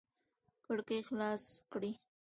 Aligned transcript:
کړکۍ 0.65 0.99
خلاص 1.09 1.43
کړئ 1.71 1.91